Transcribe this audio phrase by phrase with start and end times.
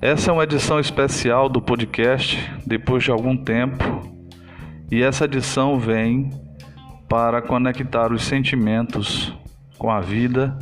[0.00, 3.84] Essa é uma edição especial do podcast depois de algum tempo,
[4.90, 6.30] e essa edição vem
[7.08, 9.34] para conectar os sentimentos
[9.76, 10.58] com a vida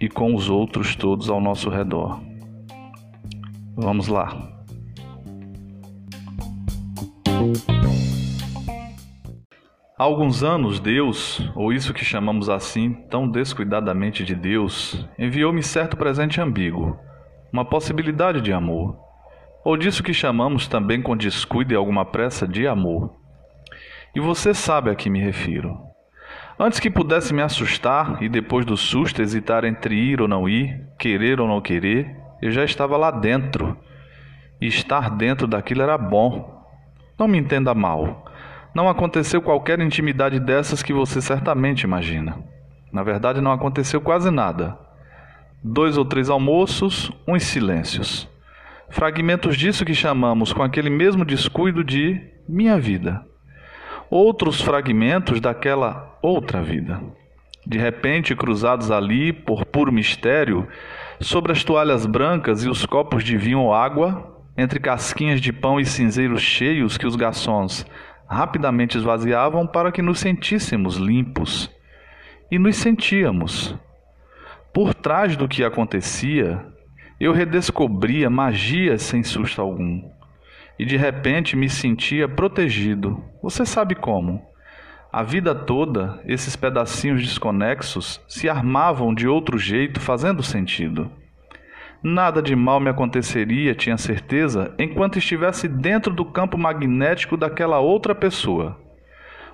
[0.00, 2.20] e com os outros todos ao nosso redor.
[3.74, 4.56] Vamos lá.
[9.98, 15.96] Há alguns anos, Deus, ou isso que chamamos assim tão descuidadamente de Deus, enviou-me certo
[15.96, 16.98] presente ambíguo,
[17.50, 18.94] uma possibilidade de amor,
[19.64, 23.16] ou disso que chamamos também com descuido e alguma pressa de amor.
[24.14, 25.74] E você sabe a que me refiro.
[26.60, 30.78] Antes que pudesse me assustar e depois do susto hesitar entre ir ou não ir,
[30.98, 33.74] querer ou não querer, eu já estava lá dentro.
[34.60, 36.54] E estar dentro daquilo era bom.
[37.18, 38.26] Não me entenda mal.
[38.76, 42.36] Não aconteceu qualquer intimidade dessas que você certamente imagina.
[42.92, 44.78] Na verdade, não aconteceu quase nada.
[45.64, 48.28] Dois ou três almoços, uns silêncios.
[48.90, 53.24] Fragmentos disso que chamamos com aquele mesmo descuido de minha vida
[54.10, 57.00] outros fragmentos daquela outra vida.
[57.66, 60.68] De repente, cruzados ali por puro mistério,
[61.18, 65.80] sobre as toalhas brancas e os copos de vinho ou água, entre casquinhas de pão
[65.80, 67.86] e cinzeiros cheios que os garçons
[68.28, 71.70] rapidamente esvaziavam para que nos sentíssemos limpos.
[72.50, 73.74] E nos sentíamos.
[74.72, 76.64] Por trás do que acontecia,
[77.18, 80.16] eu redescobria magia sem susto algum
[80.78, 83.22] e de repente me sentia protegido.
[83.42, 84.42] Você sabe como?
[85.12, 91.10] A vida toda, esses pedacinhos desconexos se armavam de outro jeito, fazendo sentido.
[92.08, 98.14] Nada de mal me aconteceria, tinha certeza, enquanto estivesse dentro do campo magnético daquela outra
[98.14, 98.78] pessoa.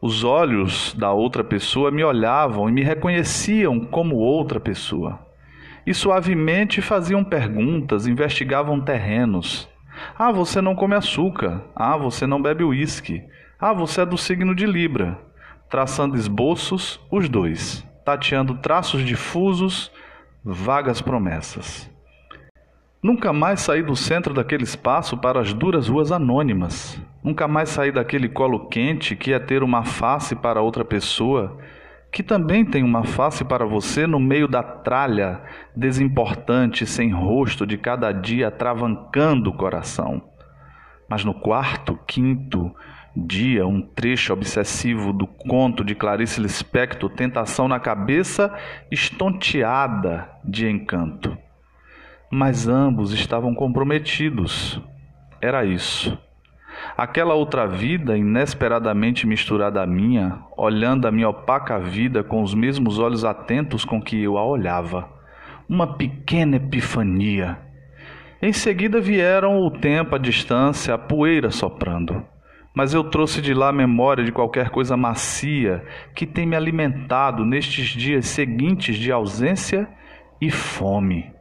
[0.00, 5.18] Os olhos da outra pessoa me olhavam e me reconheciam como outra pessoa.
[5.84, 9.68] E suavemente faziam perguntas, investigavam terrenos.
[10.16, 11.64] Ah, você não come açúcar.
[11.74, 13.24] Ah, você não bebe uísque.
[13.58, 15.18] Ah, você é do signo de Libra.
[15.68, 17.84] Traçando esboços, os dois.
[18.04, 19.90] Tateando traços difusos,
[20.44, 21.95] vagas promessas.
[23.02, 27.00] Nunca mais saí do centro daquele espaço para as duras ruas anônimas.
[27.22, 31.58] Nunca mais saí daquele colo quente que é ter uma face para outra pessoa
[32.16, 35.42] que também tem uma face para você no meio da tralha
[35.76, 40.22] desimportante, sem rosto de cada dia travancando o coração.
[41.10, 42.74] Mas no quarto, quinto
[43.14, 48.50] dia, um trecho obsessivo do conto de Clarice Lispector, Tentação na Cabeça,
[48.90, 51.36] estonteada de encanto.
[52.30, 54.80] Mas ambos estavam comprometidos.
[55.40, 56.18] Era isso.
[56.96, 62.98] Aquela outra vida, inesperadamente misturada à minha, olhando a minha opaca vida com os mesmos
[62.98, 65.08] olhos atentos com que eu a olhava.
[65.68, 67.58] Uma pequena epifania.
[68.42, 72.24] Em seguida vieram o tempo, a distância, a poeira soprando.
[72.74, 77.44] Mas eu trouxe de lá a memória de qualquer coisa macia que tem me alimentado
[77.44, 79.88] nestes dias seguintes de ausência
[80.40, 81.35] e fome.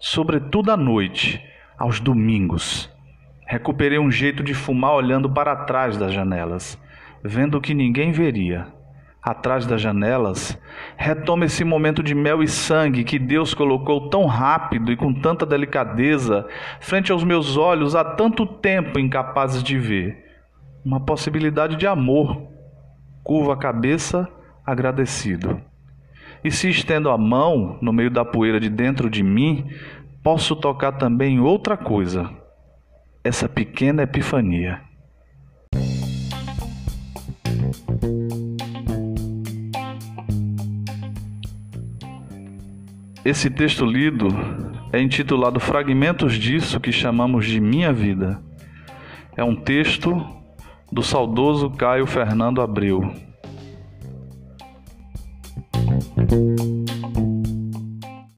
[0.00, 1.40] Sobretudo à noite,
[1.78, 2.90] aos domingos
[3.50, 6.80] Recuperei um jeito de fumar olhando para trás das janelas,
[7.20, 8.68] vendo que ninguém veria.
[9.20, 10.56] Atrás das janelas,
[10.96, 15.44] retoma esse momento de mel e sangue que Deus colocou tão rápido e com tanta
[15.44, 16.46] delicadeza
[16.78, 20.16] frente aos meus olhos há tanto tempo incapazes de ver.
[20.84, 22.40] Uma possibilidade de amor.
[23.24, 24.28] Curva a cabeça,
[24.64, 25.60] agradecido.
[26.42, 29.66] E se estendo a mão no meio da poeira de dentro de mim,
[30.22, 32.30] posso tocar também outra coisa
[33.22, 34.80] essa pequena epifania.
[43.22, 44.28] Esse texto lido
[44.92, 48.42] é intitulado Fragmentos disso que chamamos de Minha Vida.
[49.36, 50.26] É um texto
[50.90, 53.29] do saudoso Caio Fernando Abreu.
[56.30, 56.79] Thank you.